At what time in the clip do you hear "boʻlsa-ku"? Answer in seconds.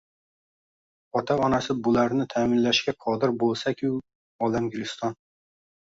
3.45-3.93